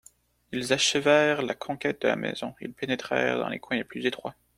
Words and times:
Ils 0.51 0.73
achevèrent 0.73 1.43
la 1.43 1.53
conquête 1.53 2.01
de 2.01 2.07
la 2.07 2.15
maison, 2.15 2.55
ils 2.59 2.73
pénétrèrent 2.73 3.37
dans 3.37 3.49
les 3.49 3.59
coins 3.59 3.77
les 3.77 3.83
plus 3.83 4.03
étroits. 4.07 4.33